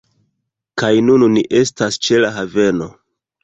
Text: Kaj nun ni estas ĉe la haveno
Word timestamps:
Kaj 0.83 0.89
nun 1.11 1.27
ni 1.35 1.45
estas 1.61 2.03
ĉe 2.09 2.21
la 2.27 2.35
haveno 2.41 2.93